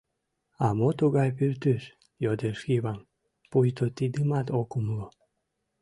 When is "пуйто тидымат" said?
3.49-4.47